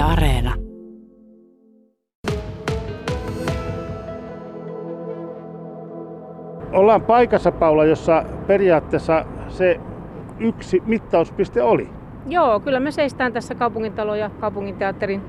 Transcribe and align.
Yle 0.00 0.08
Areena. 0.08 0.54
Ollaan 6.72 7.02
paikassa, 7.02 7.52
Paula, 7.52 7.84
jossa 7.84 8.24
periaatteessa 8.46 9.24
se 9.48 9.80
yksi 10.38 10.82
mittauspiste 10.86 11.62
oli. 11.62 11.88
Joo, 12.26 12.60
kyllä 12.60 12.80
me 12.80 12.90
seistään 12.90 13.32
tässä 13.32 13.54
kaupungintalon 13.54 14.18
ja 14.18 14.30
kaupunginteatterin 14.40 15.22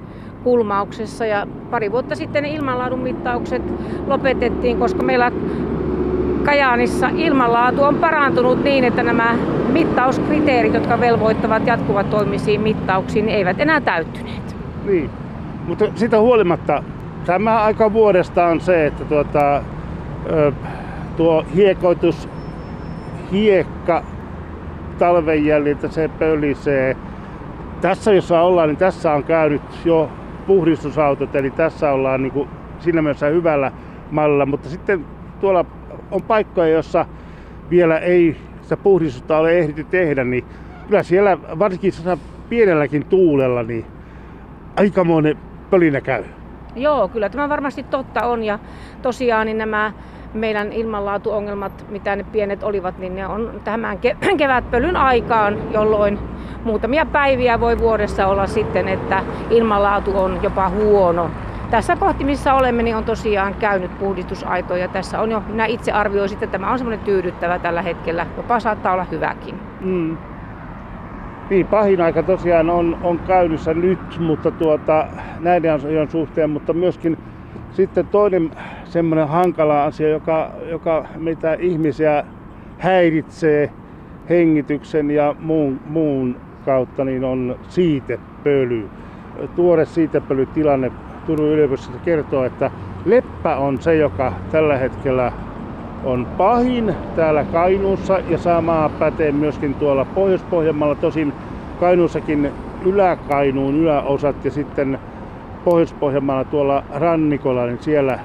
kulmauksessa 0.43 1.25
ja 1.25 1.47
pari 1.71 1.91
vuotta 1.91 2.15
sitten 2.15 2.43
ne 2.43 2.49
ilmanlaadun 2.49 2.99
mittaukset 2.99 3.61
lopetettiin, 4.07 4.79
koska 4.79 5.03
meillä 5.03 5.31
Kajaanissa 6.45 7.09
ilmanlaatu 7.15 7.83
on 7.83 7.95
parantunut 7.95 8.63
niin, 8.63 8.83
että 8.83 9.03
nämä 9.03 9.35
mittauskriteerit, 9.71 10.73
jotka 10.73 10.99
velvoittavat 10.99 11.67
jatkuvat 11.67 12.09
toimisiin 12.09 12.61
mittauksiin, 12.61 13.29
eivät 13.29 13.59
enää 13.59 13.81
täyttyneet. 13.81 14.61
Niin, 14.86 15.09
mutta 15.67 15.85
siitä 15.95 16.20
huolimatta 16.20 16.84
tämä 17.26 17.63
aika 17.63 17.94
vuodesta 17.94 18.45
on 18.45 18.62
se, 18.62 18.85
että 18.85 19.05
tuota, 19.05 19.63
tuo 21.17 21.45
hiekoitus, 21.55 22.30
hiekka 23.31 24.04
talven 24.99 25.45
jäljiltä 25.45 25.88
se 25.88 26.07
pölisee. 26.20 26.98
Tässä 27.81 28.13
jossa 28.13 28.41
ollaan, 28.41 28.70
niin 28.70 28.77
tässä 28.77 29.13
on 29.13 29.23
käynyt 29.23 29.62
jo 29.85 30.09
puhdistusautot, 30.48 31.35
eli 31.35 31.52
tässä 31.52 31.91
ollaan 31.91 32.23
niin 32.23 32.34
kuin 32.34 32.49
siinä 32.79 33.02
mielessä 33.02 33.27
hyvällä 33.27 33.71
mallilla, 34.12 34.45
mutta 34.45 34.70
sitten 34.70 35.05
tuolla 35.40 35.66
on 36.12 36.21
paikkoja, 36.21 36.68
jossa 36.68 37.05
vielä 37.70 37.98
ei 37.98 38.38
sitä 38.62 38.77
puhdistusta 38.77 39.38
ole 39.38 39.59
ehditty 39.59 39.84
tehdä, 39.84 40.23
niin 40.23 40.43
kyllä 40.88 41.04
siellä 41.04 41.38
varsinkin 41.59 41.93
pienelläkin 42.49 43.05
tuulella, 43.05 43.63
niin 43.63 43.85
aikamoinen 44.77 45.38
pölinä 45.70 46.02
käy. 46.02 46.23
Joo, 46.75 47.07
kyllä 47.07 47.29
tämä 47.29 47.49
varmasti 47.49 47.84
totta 47.84 48.27
on 48.27 48.43
ja 48.43 48.59
tosiaan 49.01 49.46
niin 49.46 49.57
nämä 49.57 49.91
meidän 50.34 50.73
ilmanlaatuongelmat, 50.73 51.85
mitä 51.90 52.15
ne 52.15 52.23
pienet 52.23 52.63
olivat, 52.63 52.98
niin 52.98 53.15
ne 53.15 53.27
on 53.27 53.62
tämän 53.63 53.99
kevätpölyn 54.37 54.98
aikaan, 54.98 55.57
jolloin 55.71 56.20
muutamia 56.63 57.05
päiviä 57.05 57.59
voi 57.59 57.79
vuodessa 57.79 58.27
olla 58.27 58.48
sitten, 58.48 58.87
että 58.87 59.23
ilmanlaatu 59.49 60.18
on 60.18 60.40
jopa 60.41 60.70
huono. 60.70 61.31
Tässä 61.71 61.96
kohti, 61.96 62.24
missä 62.24 62.53
olemme, 62.53 62.84
niin 62.84 62.96
on 62.96 63.03
tosiaan 63.03 63.55
käynyt 63.55 63.99
puhdistusaitoja. 63.99 64.88
Tässä 64.88 65.22
on 65.22 65.31
jo, 65.31 65.44
minä 65.47 65.66
itse 65.66 65.91
arvioisin, 65.91 66.35
että 66.35 66.47
tämä 66.47 66.72
on 66.72 66.78
semmoinen 66.78 67.06
tyydyttävä 67.06 67.59
tällä 67.59 67.81
hetkellä. 67.81 68.28
Jopa 68.38 68.59
saattaa 68.59 68.94
olla 68.94 69.03
hyväkin. 69.03 69.59
Mm. 69.81 70.18
Niin, 71.52 71.68
pahin 71.68 72.02
aika 72.02 72.24
tosiaan 72.24 72.69
on, 72.69 72.97
on 73.02 73.19
käynnissä 73.19 73.74
nyt, 73.74 74.00
mutta 74.19 74.52
tuota, 74.52 75.07
näiden 75.40 75.74
asioiden 75.74 76.09
suhteen, 76.09 76.50
mutta 76.50 76.74
myöskin 76.74 77.18
sitten 77.72 78.08
toinen 78.08 78.52
semmoinen 78.84 79.28
hankala 79.28 79.84
asia, 79.84 80.09
joka, 80.09 80.53
joka 80.69 81.08
mitä 81.18 81.53
ihmisiä 81.59 82.24
häiritsee 82.78 83.69
hengityksen 84.30 85.12
ja 85.12 85.35
muun, 85.40 85.80
muun 85.85 86.35
kautta, 86.66 87.06
niin 87.06 87.24
on 87.24 87.56
siitepöly. 87.62 88.90
Tuore 89.56 89.86
siitepölytilanne 89.86 90.91
Turun 91.25 91.50
yliopistossa 91.50 92.00
kertoo, 92.00 92.44
että 92.44 92.72
leppä 93.06 93.58
on 93.58 93.81
se, 93.81 93.96
joka 93.96 94.34
tällä 94.52 94.78
hetkellä 94.78 95.31
on 96.03 96.28
pahin 96.38 96.96
täällä 97.16 97.44
Kainuussa 97.44 98.19
ja 98.19 98.38
sama 98.38 98.91
pätee 99.00 99.31
myöskin 99.31 99.74
tuolla 99.74 100.06
Pohjois-Pohjanmaalla. 100.06 100.96
Tosin 100.96 101.34
Kainuussakin 101.80 102.52
Ylä-Kainuun 102.85 103.75
yläosat 103.75 104.46
ja 104.46 104.52
sitten 104.52 105.00
Pohjois-Pohjanmaalla 105.63 106.44
tuolla 106.44 106.84
rannikolla, 106.94 107.66
niin 107.66 107.84
siellä 107.84 108.19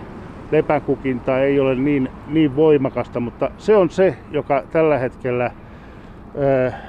lepänkukinta 0.53 1.41
ei 1.41 1.61
ole 1.61 1.75
niin, 1.75 2.09
niin 2.29 2.57
voimakasta, 2.57 3.21
mutta 3.21 3.50
se 3.59 3.77
on 3.77 3.91
se, 3.91 4.17
joka 4.31 4.62
tällä 4.73 4.99
hetkellä 4.99 5.45
ää, 5.45 6.81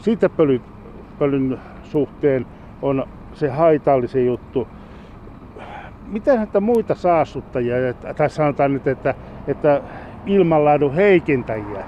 siitepölyn 0.00 1.58
suhteen 1.82 2.46
on 2.82 3.04
se 3.32 3.48
haitallisin 3.48 4.26
juttu. 4.26 4.68
Mitä 6.06 6.36
näitä 6.36 6.60
muita 6.60 6.94
saastuttajia, 6.94 7.74
tai 8.16 8.30
sanotaan 8.30 8.72
nyt, 8.72 8.86
että, 8.86 9.14
että 9.46 9.80
ilmanlaadun 10.26 10.94
heikentäjiä 10.94 11.84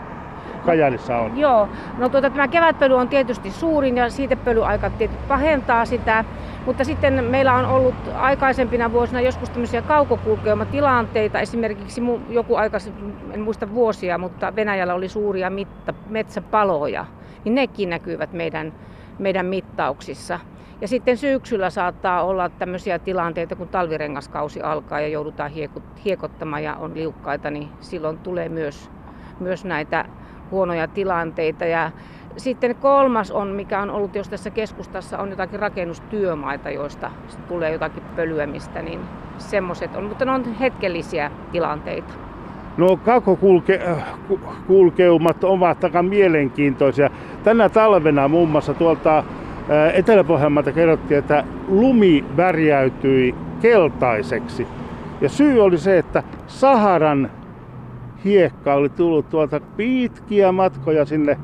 Kajanissa 0.66 1.16
on? 1.18 1.38
Joo, 1.38 1.68
no 1.98 2.08
tuota, 2.08 2.30
tämä 2.30 2.48
kevätpöly 2.48 2.94
on 2.94 3.08
tietysti 3.08 3.50
suurin 3.50 3.96
ja 3.96 4.10
siitepölyaika 4.10 4.90
tietysti 4.90 5.24
pahentaa 5.28 5.84
sitä. 5.84 6.24
Mutta 6.66 6.84
sitten 6.84 7.24
meillä 7.24 7.54
on 7.54 7.66
ollut 7.66 7.94
aikaisempina 8.14 8.92
vuosina 8.92 9.20
joskus 9.20 9.50
tämmöisiä 9.50 9.82
kaukokulkeumatilanteita. 9.82 11.40
Esimerkiksi 11.40 12.02
joku 12.28 12.54
aika, 12.54 12.78
en 13.32 13.40
muista 13.40 13.74
vuosia, 13.74 14.18
mutta 14.18 14.56
Venäjällä 14.56 14.94
oli 14.94 15.08
suuria 15.08 15.50
mitta, 15.50 15.94
metsäpaloja. 16.08 17.06
Niin 17.44 17.54
nekin 17.54 17.90
näkyvät 17.90 18.32
meidän, 18.32 18.72
meidän 19.22 19.46
mittauksissa. 19.46 20.40
Ja 20.80 20.88
sitten 20.88 21.16
syksyllä 21.16 21.70
saattaa 21.70 22.22
olla 22.22 22.48
tämmöisiä 22.48 22.98
tilanteita, 22.98 23.56
kun 23.56 23.68
talvirengaskausi 23.68 24.62
alkaa 24.62 25.00
ja 25.00 25.08
joudutaan 25.08 25.50
hiekottamaan 26.04 26.64
ja 26.64 26.76
on 26.76 26.94
liukkaita, 26.94 27.50
niin 27.50 27.68
silloin 27.80 28.18
tulee 28.18 28.48
myös, 28.48 28.90
myös 29.40 29.64
näitä 29.64 30.04
huonoja 30.50 30.88
tilanteita. 30.88 31.64
Ja 31.64 31.90
sitten 32.36 32.76
kolmas 32.76 33.30
on, 33.30 33.48
mikä 33.48 33.82
on 33.82 33.90
ollut, 33.90 34.14
jos 34.14 34.28
tässä 34.28 34.50
keskustassa 34.50 35.18
on 35.18 35.30
jotakin 35.30 35.60
rakennustyömaita, 35.60 36.70
joista 36.70 37.10
tulee 37.48 37.72
jotakin 37.72 38.02
pölyämistä, 38.16 38.82
niin 38.82 39.00
semmoiset 39.38 39.96
on, 39.96 40.04
mutta 40.04 40.24
ne 40.24 40.30
on 40.30 40.54
hetkellisiä 40.54 41.30
tilanteita. 41.52 42.14
No 42.76 42.96
kakokulkeumat 42.96 45.44
ovat 45.44 45.84
aika 45.84 46.02
mielenkiintoisia. 46.02 47.10
Tänä 47.44 47.68
talvena 47.68 48.28
muun 48.28 48.48
muassa 48.48 48.74
tuolta 48.74 49.24
Etelä-Pohjanmaalta 49.94 50.72
kerrottiin, 50.72 51.18
että 51.18 51.44
lumi 51.68 52.24
värjäytyi 52.36 53.34
keltaiseksi. 53.60 54.66
Ja 55.20 55.28
syy 55.28 55.60
oli 55.60 55.78
se, 55.78 55.98
että 55.98 56.22
Saharan 56.46 57.30
hiekka 58.24 58.74
oli 58.74 58.88
tullut 58.88 59.28
tuolta 59.28 59.60
pitkiä 59.76 60.52
matkoja 60.52 61.04
sinne 61.04 61.38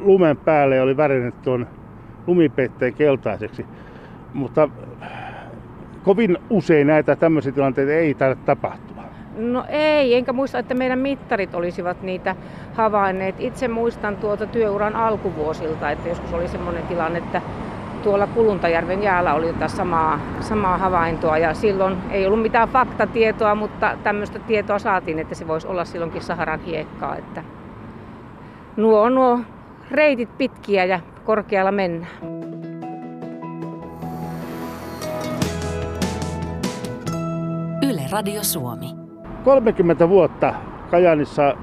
lumen 0.00 0.36
päälle 0.36 0.76
ja 0.76 0.82
oli 0.82 0.96
värinyt 0.96 1.42
tuon 1.42 1.66
lumipeitteen 2.26 2.94
keltaiseksi. 2.94 3.66
Mutta 4.34 4.68
kovin 6.02 6.38
usein 6.50 6.86
näitä 6.86 7.16
tämmöisiä 7.16 7.52
tilanteita 7.52 7.92
ei 7.92 8.14
taida 8.14 8.36
tapahtua. 8.36 8.91
No 9.36 9.64
ei, 9.68 10.14
enkä 10.14 10.32
muista, 10.32 10.58
että 10.58 10.74
meidän 10.74 10.98
mittarit 10.98 11.54
olisivat 11.54 12.02
niitä 12.02 12.36
havainneet. 12.74 13.34
Itse 13.38 13.68
muistan 13.68 14.16
tuota 14.16 14.46
työuran 14.46 14.96
alkuvuosilta, 14.96 15.90
että 15.90 16.08
joskus 16.08 16.32
oli 16.32 16.48
semmoinen 16.48 16.86
tilanne, 16.86 17.18
että 17.18 17.42
tuolla 18.02 18.26
Kuluntajärven 18.26 19.02
jäällä 19.02 19.34
oli 19.34 19.52
tätä 19.52 19.68
samaa, 19.68 20.20
samaa 20.40 20.78
havaintoa 20.78 21.38
ja 21.38 21.54
silloin 21.54 21.96
ei 22.10 22.26
ollut 22.26 22.42
mitään 22.42 22.68
faktatietoa, 22.68 23.54
mutta 23.54 23.98
tämmöistä 24.02 24.38
tietoa 24.38 24.78
saatiin, 24.78 25.18
että 25.18 25.34
se 25.34 25.48
voisi 25.48 25.66
olla 25.66 25.84
silloinkin 25.84 26.22
Saharan 26.22 26.60
hiekkaa. 26.60 27.16
Että 27.16 27.44
nuo, 28.76 29.08
nuo 29.08 29.40
reitit 29.90 30.38
pitkiä 30.38 30.84
ja 30.84 31.00
korkealla 31.24 31.72
mennään. 31.72 32.12
Yle 37.90 38.02
Radio 38.12 38.44
Suomi. 38.44 39.01
30 39.44 40.08
vuotta 40.08 40.54
Kajanissa 40.90 41.56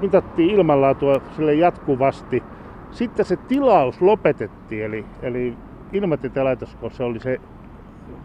mitattiin 0.00 0.50
ilmanlaatua 0.50 1.20
sille 1.36 1.54
jatkuvasti 1.54 2.42
sitten 2.90 3.24
se 3.24 3.36
tilaus 3.36 4.02
lopetettiin, 4.02 4.84
eli, 4.84 5.04
eli 5.22 5.56
ilmatieteen 5.92 6.56
se 6.90 7.04
oli 7.04 7.20
se 7.20 7.40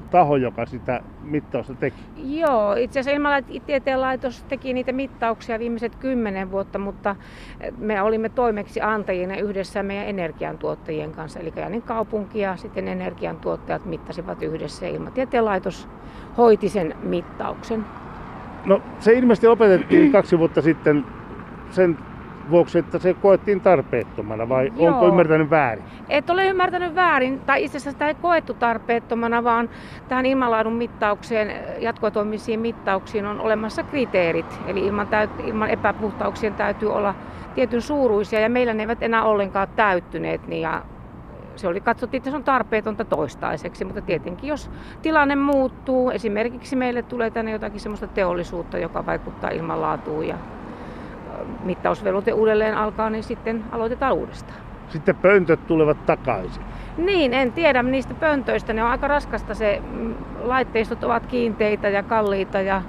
taho, 0.10 0.36
joka 0.36 0.66
sitä 0.66 1.02
mittausta 1.24 1.74
teki? 1.74 1.98
Joo, 2.16 2.74
itse 2.74 3.00
asiassa 3.00 3.16
Ilmatieteen 3.16 4.02
laitos 4.02 4.44
teki 4.44 4.74
niitä 4.74 4.92
mittauksia 4.92 5.60
viimeiset 5.60 5.96
kymmenen 5.96 6.52
vuotta, 6.52 6.80
mutta 6.80 7.16
me 7.78 8.02
olimme 8.02 8.30
toimeksi 8.30 8.82
antajina 8.82 9.38
yhdessä 9.38 9.84
meidän 9.84 10.08
energiantuottajien 10.08 11.12
kanssa. 11.12 11.40
Eli 11.40 11.52
Kajaanin 11.52 11.82
kaupunki 11.82 12.40
ja 12.40 12.56
sitten 12.56 12.88
energiantuottajat 12.88 13.86
mittasivat 13.86 14.44
yhdessä 14.44 14.86
ja 14.86 14.92
Ilmatieteen 14.92 15.46
laitos 15.46 15.88
hoiti 16.38 16.70
sen 16.70 16.96
mittauksen. 17.04 17.86
No 18.68 18.82
se 19.00 19.14
ilmeisesti 19.14 19.48
lopetettiin 19.48 20.12
kaksi 20.18 20.40
vuotta 20.40 20.62
sitten 20.62 21.06
sen 21.70 21.98
vuoksi, 22.50 22.80
että 22.80 23.00
se 23.00 23.14
koettiin 23.14 23.62
tarpeettomana 23.62 24.50
vai 24.50 24.72
Joo. 24.76 24.88
onko 24.88 25.08
ymmärtänyt 25.08 25.50
väärin? 25.50 25.84
Et 26.10 26.30
ole 26.30 26.48
ymmärtänyt 26.48 26.96
väärin, 26.96 27.40
tai 27.40 27.64
itse 27.64 27.78
asiassa 27.78 27.92
sitä 27.92 28.08
ei 28.08 28.16
koettu 28.16 28.54
tarpeettomana, 28.54 29.44
vaan 29.44 29.70
tähän 30.08 30.26
ilmanlaadun 30.26 30.74
mittaukseen, 30.74 31.52
jatkotoimisiin 31.80 32.60
mittauksiin 32.60 33.26
on 33.26 33.40
olemassa 33.40 33.84
kriteerit. 33.84 34.60
Eli 34.68 34.86
ilman, 34.86 35.08
täyt, 35.08 35.30
ilman 35.44 35.70
epäpuhtauksien 35.70 36.54
täytyy 36.54 36.94
olla 36.94 37.16
tietyn 37.56 37.82
suuruisia 37.82 38.40
ja 38.40 38.50
meillä 38.50 38.74
ne 38.74 38.84
eivät 38.84 39.04
enää 39.04 39.24
ollenkaan 39.24 39.68
täyttyneet. 39.76 40.48
Niin 40.48 40.62
ja 40.62 40.82
se 41.58 41.68
oli 41.68 41.82
katsottiin, 41.82 42.20
että 42.20 42.30
se 42.30 42.36
on 42.36 42.44
tarpeetonta 42.44 43.06
toistaiseksi, 43.06 43.86
mutta 43.86 44.02
tietenkin 44.02 44.48
jos 44.48 44.72
tilanne 45.02 45.36
muuttuu, 45.36 46.10
esimerkiksi 46.10 46.76
meille 46.76 47.02
tulee 47.02 47.32
tänne 47.32 47.52
jotakin 47.52 47.80
sellaista 47.80 48.08
teollisuutta, 48.08 48.78
joka 48.78 49.06
vaikuttaa 49.06 49.50
ilmanlaatuun 49.50 50.28
ja 50.28 50.38
mittausvelvoite 51.64 52.34
uudelleen 52.34 52.78
alkaa, 52.78 53.10
niin 53.10 53.24
sitten 53.24 53.64
aloitetaan 53.72 54.14
uudestaan. 54.14 54.60
Sitten 54.90 55.16
pöntöt 55.16 55.68
tulevat 55.68 56.06
takaisin. 56.06 56.64
Niin, 56.98 57.34
en 57.34 57.52
tiedä 57.52 57.84
niistä 57.84 58.14
pöntöistä. 58.14 58.74
Ne 58.74 58.84
on 58.84 58.90
aika 58.90 59.08
raskasta. 59.08 59.54
Se 59.54 59.82
mm, 59.92 60.16
laitteistot 60.42 61.04
ovat 61.04 61.26
kiinteitä 61.26 61.90
ja 61.90 62.04
kalliita 62.04 62.62
ja 62.62 62.82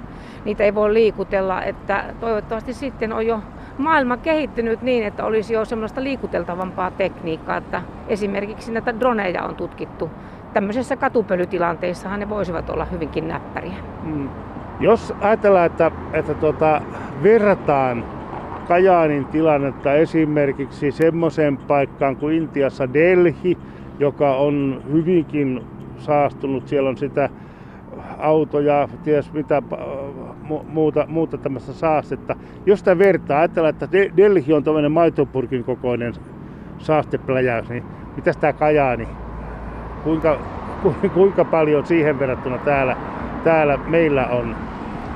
niitä 0.45 0.63
ei 0.63 0.75
voi 0.75 0.93
liikutella. 0.93 1.63
Että 1.63 2.05
toivottavasti 2.19 2.73
sitten 2.73 3.13
on 3.13 3.27
jo 3.27 3.41
maailma 3.79 4.17
kehittynyt 4.17 4.81
niin, 4.81 5.03
että 5.03 5.25
olisi 5.25 5.53
jo 5.53 5.65
semmoista 5.65 6.03
liikuteltavampaa 6.03 6.91
tekniikkaa. 6.91 7.57
Että 7.57 7.81
esimerkiksi 8.07 8.71
näitä 8.71 8.99
droneja 8.99 9.43
on 9.43 9.55
tutkittu. 9.55 10.09
Tämmöisessä 10.53 10.95
katupölytilanteissahan 10.95 12.19
ne 12.19 12.29
voisivat 12.29 12.69
olla 12.69 12.85
hyvinkin 12.85 13.27
näppäriä. 13.27 13.73
Hmm. 14.03 14.29
Jos 14.79 15.13
ajatellaan, 15.21 15.65
että, 15.65 15.91
että 16.13 16.33
tuota, 16.33 16.81
verrataan 17.23 18.05
Kajaanin 18.67 19.25
tilannetta 19.25 19.93
esimerkiksi 19.93 20.91
semmoiseen 20.91 21.57
paikkaan 21.57 22.15
kuin 22.15 22.35
Intiassa 22.35 22.93
Delhi, 22.93 23.57
joka 23.99 24.35
on 24.35 24.81
hyvinkin 24.91 25.61
saastunut. 25.97 26.67
Siellä 26.67 26.89
on 26.89 26.97
sitä 26.97 27.29
autoja, 28.19 28.87
ties 29.03 29.33
mitä 29.33 29.61
muuta, 30.67 31.05
muuta 31.07 31.37
tämmöistä 31.37 31.73
saastetta. 31.73 32.35
Jos 32.65 32.79
sitä 32.79 32.97
vertaa, 32.97 33.39
ajatellaan, 33.39 33.73
että 33.73 33.87
Delhi 34.17 34.53
on 34.53 34.63
tämmöinen 34.63 34.91
maitopurkin 34.91 35.63
kokoinen 35.63 36.13
saastepläjäys, 36.77 37.69
niin 37.69 37.83
mitä 38.15 38.31
tämä 38.39 38.53
Kajaani, 38.53 39.07
kuinka, 40.03 40.39
kuinka 41.13 41.45
paljon 41.45 41.85
siihen 41.85 42.19
verrattuna 42.19 42.57
täällä, 42.57 42.97
täällä 43.43 43.77
meillä 43.77 44.27
on 44.27 44.55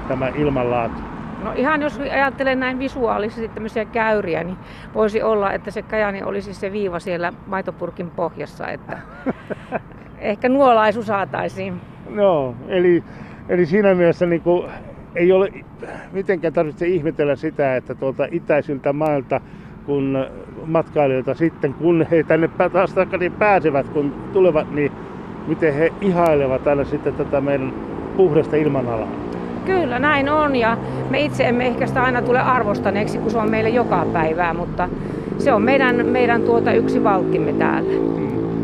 tämä 0.07 0.27
ilmanlaatu? 0.27 0.95
No 1.43 1.51
ihan 1.55 1.81
jos 1.81 1.99
ajattelen 1.99 2.59
näin 2.59 2.79
visuaalisesti 2.79 3.47
tämmöisiä 3.47 3.85
käyriä, 3.85 4.43
niin 4.43 4.57
voisi 4.93 5.23
olla, 5.23 5.53
että 5.53 5.71
se 5.71 5.81
kajani 5.81 6.23
olisi 6.23 6.53
se 6.53 6.71
viiva 6.71 6.99
siellä 6.99 7.33
maitopurkin 7.47 8.09
pohjassa, 8.09 8.67
että 8.67 8.97
ehkä 10.17 10.49
nuolaisu 10.49 11.03
saataisiin. 11.03 11.92
No, 12.09 12.55
eli, 12.67 13.03
eli 13.49 13.65
siinä 13.65 13.95
mielessä 13.95 14.25
niin 14.25 14.41
kuin, 14.41 14.65
ei 15.15 15.31
ole 15.31 15.49
mitenkään 16.11 16.53
tarvitse 16.53 16.87
ihmetellä 16.87 17.35
sitä, 17.35 17.75
että 17.75 17.95
tuolta 17.95 18.27
itäisiltä 18.31 18.93
mailta, 18.93 19.41
kun 19.85 20.25
matkailijoita 20.65 21.33
sitten, 21.33 21.73
kun 21.73 22.05
he 22.11 22.23
tänne 22.23 22.49
taas 22.73 22.93
takaisin 22.93 23.31
pääsevät, 23.31 23.89
kun 23.89 24.13
tulevat, 24.33 24.71
niin 24.71 24.91
miten 25.47 25.73
he 25.73 25.93
ihailevat 26.01 26.67
aina 26.67 26.83
sitten 26.83 27.13
tätä 27.13 27.41
meidän 27.41 27.73
puhdasta 28.17 28.55
ilmanalaa. 28.55 29.07
Kyllä, 29.65 29.99
näin 29.99 30.29
on 30.29 30.55
ja 30.55 30.77
me 31.09 31.21
itse 31.21 31.43
emme 31.43 31.67
ehkä 31.67 31.87
sitä 31.87 32.03
aina 32.03 32.21
tule 32.21 32.39
arvostaneeksi, 32.39 33.17
kun 33.17 33.31
se 33.31 33.37
on 33.37 33.49
meille 33.49 33.69
joka 33.69 34.05
päivää, 34.13 34.53
mutta 34.53 34.89
se 35.37 35.53
on 35.53 35.61
meidän, 35.61 36.05
meidän 36.05 36.41
tuota 36.41 36.71
yksi 36.71 37.03
valttimme 37.03 37.53
täällä. 37.53 37.91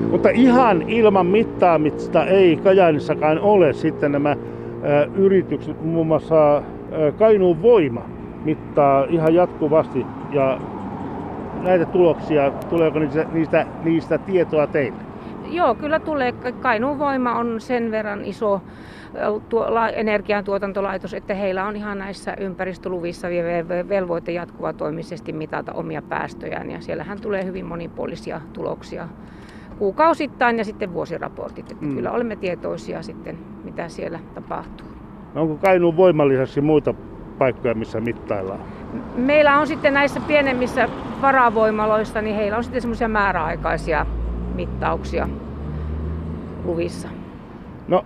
Mutta 0.09 0.29
ihan 0.29 0.89
ilman 0.89 1.25
mittaamista 1.25 2.25
ei 2.25 2.57
Kajaanissakaan 2.57 3.39
ole 3.39 3.73
sitten 3.73 4.11
nämä 4.11 4.35
yritykset, 5.15 5.81
muun 5.85 6.07
muassa 6.07 6.63
Kainuun 7.17 7.61
voima 7.61 8.01
mittaa 8.45 9.05
ihan 9.09 9.33
jatkuvasti 9.33 10.05
ja 10.31 10.59
näitä 11.61 11.85
tuloksia, 11.85 12.51
tuleeko 12.51 12.99
niistä, 12.99 13.25
niistä, 13.33 13.65
niistä 13.83 14.17
tietoa 14.17 14.67
teille? 14.67 14.99
Joo, 15.49 15.75
kyllä 15.75 15.99
tulee. 15.99 16.31
Kainuun 16.61 16.99
voima 16.99 17.35
on 17.35 17.61
sen 17.61 17.91
verran 17.91 18.25
iso 18.25 18.61
energiantuotantolaitos, 19.95 21.13
että 21.13 21.33
heillä 21.33 21.65
on 21.65 21.75
ihan 21.75 21.97
näissä 21.97 22.35
ympäristöluvissa 22.39 23.27
velvoite 23.89 24.31
jatkuva 24.31 24.73
toimisesti 24.73 25.33
mitata 25.33 25.73
omia 25.73 26.01
päästöjään 26.01 26.71
ja 26.71 26.81
siellähän 26.81 27.21
tulee 27.21 27.45
hyvin 27.45 27.65
monipuolisia 27.65 28.41
tuloksia 28.53 29.07
kuukausittain 29.79 30.57
ja 30.57 30.65
sitten 30.65 30.93
vuosiraportit. 30.93 31.71
Että 31.71 31.85
mm. 31.85 31.95
Kyllä 31.95 32.11
olemme 32.11 32.35
tietoisia 32.35 33.01
sitten, 33.01 33.37
mitä 33.63 33.89
siellä 33.89 34.19
tapahtuu. 34.35 34.87
No 35.33 35.41
onko 35.41 35.55
Kainuun 35.55 35.97
voimallisesti 35.97 36.61
muita 36.61 36.93
paikkoja, 37.37 37.73
missä 37.73 37.99
mittaillaan? 37.99 38.59
Meillä 39.15 39.59
on 39.59 39.67
sitten 39.67 39.93
näissä 39.93 40.19
pienemmissä 40.27 40.89
varavoimaloissa, 41.21 42.21
niin 42.21 42.35
heillä 42.35 42.57
on 42.57 42.63
sitten 42.63 42.81
semmoisia 42.81 43.07
määräaikaisia 43.07 44.05
mittauksia 44.55 45.29
luvissa. 46.65 47.07
No 47.87 48.05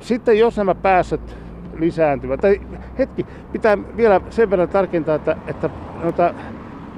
sitten 0.00 0.38
jos 0.38 0.56
nämä 0.56 0.74
päästöt 0.74 1.36
lisääntyvät, 1.78 2.40
tai 2.40 2.60
hetki, 2.98 3.26
pitää 3.52 3.78
vielä 3.96 4.20
sen 4.30 4.50
verran 4.50 4.68
tarkentaa, 4.68 5.14
että, 5.14 5.36
että 5.46 5.70
noita, 6.02 6.34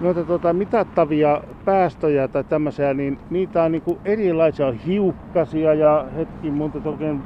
noita 0.01 0.25
tuota, 0.25 0.53
mitattavia 0.53 1.41
päästöjä 1.69 2.29
tai 2.29 2.45
tämmöisiä, 2.45 2.95
niin 2.95 3.19
niitä 3.31 3.63
on 3.63 3.73
niin 3.73 3.83
erilaisia 4.05 4.67
on 4.67 4.75
hiukkasia 4.75 5.75
ja 5.75 6.05
hetki 6.17 6.51
mun 6.51 6.73
oikein 6.85 7.23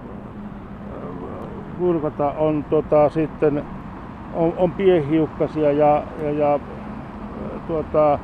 kurkata 1.79 2.33
on 2.33 2.65
tota, 2.71 3.09
sitten 3.09 3.63
on, 4.35 4.55
on 4.57 4.71
pienhiukkasia 4.73 5.73
ja, 5.73 6.03
ja, 6.23 6.31
ja 6.31 6.61
tuota, 7.67 8.19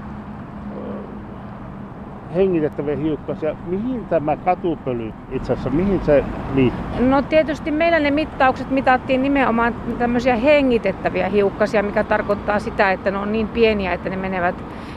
hengitettäviä 2.35 2.97
hiukkasia. 2.97 3.57
Mihin 3.67 4.05
tämä 4.05 4.37
katupöly 4.37 5.13
itse 5.31 5.53
asiassa, 5.53 5.71
mihin 5.71 6.01
se 6.05 6.25
liittyy? 6.55 7.09
No 7.09 7.23
tietysti 7.23 7.71
meillä 7.71 7.99
ne 7.99 8.11
mittaukset 8.11 8.71
mitattiin 8.71 9.23
nimenomaan 9.23 9.75
tämmöisiä 9.99 10.37
hengitettäviä 10.37 11.29
hiukkasia, 11.29 11.83
mikä 11.83 12.05
tarkoittaa 12.05 12.59
sitä, 12.59 12.93
että 12.93 13.11
ne 13.11 13.19
on 13.19 13.33
niin 13.33 13.49
pieniä, 13.49 13.93
että 13.93 14.11
ne 14.11 14.17
menevät 14.17 14.55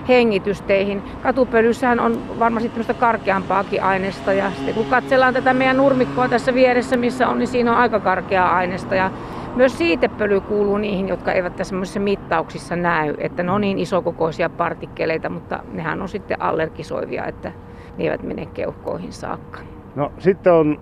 hengitysteihin. 0.08 1.04
Katupölyssähän 1.24 2.00
on 2.00 2.40
varmasti 2.40 2.70
tämmöistä 2.70 2.94
karkeampaakin 2.94 3.84
aineesta 3.84 4.34
ja 4.34 4.52
sitten 4.52 4.74
kun 4.74 4.86
katsellaan 4.86 5.34
tätä 5.34 5.54
meidän 5.54 5.78
nurmikkoa 5.78 6.28
tässä 6.28 6.54
vieressä, 6.54 6.98
missä 6.98 7.28
on, 7.28 7.40
niin 7.40 7.48
siinä 7.48 7.72
on 7.72 7.78
aika 7.78 8.00
karkeaa 8.00 8.56
aineesta 8.56 8.96
ja 8.96 9.12
myös 9.56 9.78
siitepöly 9.78 10.42
kuuluu 10.42 10.78
niihin, 10.78 11.08
jotka 11.08 11.32
eivät 11.32 11.56
tässä 11.56 11.76
mittauksissa 12.00 12.76
näy, 12.76 13.16
että 13.18 13.44
ne 13.44 13.52
on 13.52 13.62
niin 13.62 13.80
isokokoisia 13.80 14.50
partikkeleita, 14.50 15.30
mutta 15.30 15.60
nehän 15.72 16.02
on 16.02 16.10
sitten 16.10 16.42
allergisoivia, 16.42 17.26
että 17.26 17.52
ne 17.98 18.04
eivät 18.04 18.24
mene 18.24 18.46
keuhkoihin 18.46 19.14
saakka. 19.14 19.60
No 19.96 20.12
sitten 20.20 20.54
on 20.54 20.80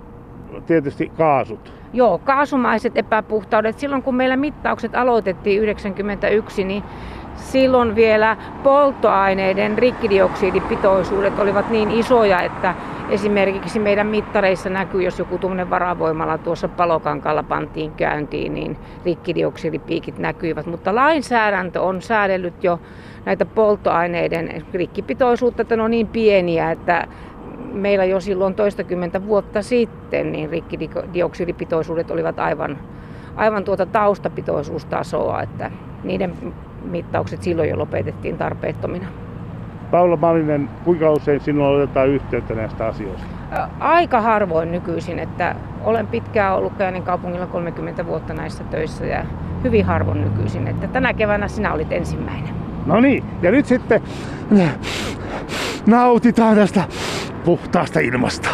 tietysti 0.65 1.11
kaasut. 1.17 1.73
Joo, 1.93 2.17
kaasumaiset 2.17 2.97
epäpuhtaudet. 2.97 3.79
Silloin 3.79 4.03
kun 4.03 4.15
meillä 4.15 4.37
mittaukset 4.37 4.95
aloitettiin 4.95 5.61
91, 5.61 6.63
niin 6.63 6.83
silloin 7.39 7.95
vielä 7.95 8.37
polttoaineiden 8.63 9.77
rikkidioksidipitoisuudet 9.77 11.39
olivat 11.39 11.69
niin 11.69 11.91
isoja, 11.91 12.41
että 12.41 12.75
esimerkiksi 13.09 13.79
meidän 13.79 14.07
mittareissa 14.07 14.69
näkyy, 14.69 15.03
jos 15.03 15.19
joku 15.19 15.37
tuommoinen 15.37 15.69
varavoimala 15.69 16.37
tuossa 16.37 16.67
palokankalla 16.67 17.43
pantiin 17.43 17.91
käyntiin, 17.91 18.53
niin 18.53 18.77
rikkidioksidipiikit 19.05 20.17
näkyivät. 20.17 20.65
Mutta 20.65 20.95
lainsäädäntö 20.95 21.81
on 21.81 22.01
säädellyt 22.01 22.63
jo 22.63 22.79
näitä 23.25 23.45
polttoaineiden 23.45 24.63
rikkipitoisuutta, 24.73 25.61
että 25.61 25.75
ne 25.75 25.83
on 25.83 25.91
niin 25.91 26.07
pieniä, 26.07 26.71
että 26.71 27.07
meillä 27.73 28.05
jo 28.05 28.19
silloin 28.19 28.55
toistakymmentä 28.55 29.25
vuotta 29.25 29.61
sitten 29.61 30.31
niin 30.31 30.49
rikkidioksidipitoisuudet 30.49 32.11
olivat 32.11 32.39
aivan, 32.39 32.77
aivan 33.35 33.63
tuota 33.63 33.85
taustapitoisuustasoa, 33.85 35.41
että 35.41 35.71
niiden 36.03 36.33
mittaukset 36.83 37.43
silloin 37.43 37.69
jo 37.69 37.77
lopetettiin 37.77 38.37
tarpeettomina. 38.37 39.07
Paula 39.91 40.17
Malinen, 40.17 40.69
kuinka 40.83 41.11
usein 41.11 41.41
sinulla 41.41 41.83
otetaan 41.83 42.09
yhteyttä 42.09 42.55
näistä 42.55 42.85
asioista? 42.85 43.27
Aika 43.79 44.21
harvoin 44.21 44.71
nykyisin, 44.71 45.19
että 45.19 45.55
olen 45.83 46.07
pitkään 46.07 46.55
ollut 46.55 46.73
Kajaanin 46.73 47.03
kaupungilla 47.03 47.47
30 47.47 48.05
vuotta 48.05 48.33
näissä 48.33 48.63
töissä 48.63 49.05
ja 49.05 49.25
hyvin 49.63 49.85
harvoin 49.85 50.21
nykyisin, 50.21 50.67
että 50.67 50.87
tänä 50.87 51.13
keväänä 51.13 51.47
sinä 51.47 51.73
olit 51.73 51.91
ensimmäinen. 51.91 52.49
No 52.85 52.99
niin, 52.99 53.23
ja 53.41 53.51
nyt 53.51 53.65
sitten 53.65 54.01
nautitaan 55.85 56.55
tästä 56.55 56.83
puhtaasta 57.45 57.99
ilmasta. 57.99 58.49